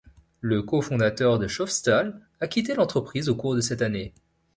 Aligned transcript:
Le 0.39 0.63
co-fondateur 0.63 1.37
de 1.37 1.45
Schoffstall 1.47 2.19
a 2.39 2.47
quitté 2.47 2.73
l'entreprise 2.73 3.29
au 3.29 3.35
cours 3.35 3.53
de 3.55 3.61
cette 3.61 3.83
année. 3.83 4.15